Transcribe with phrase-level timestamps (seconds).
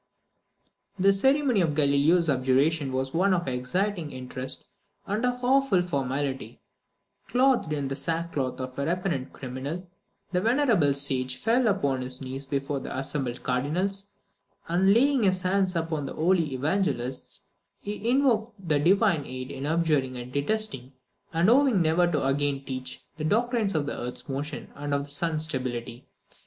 [0.97, 4.65] The ceremony of Galileo's abjuration was one of exciting interest,
[5.05, 6.59] and of awful formality.
[7.27, 9.87] Clothed in the sackcloth of a repentant criminal,
[10.31, 14.09] the venerable sage fell upon his knees before the assembled Cardinals;
[14.67, 17.41] and laying his hands upon the Holy Evangelists,
[17.79, 20.93] he invoked the Divine aid in abjuring and detesting,
[21.31, 25.11] and vowing never again to teach, the doctrine of the earth's motion, and of the
[25.11, 26.07] sun's stability.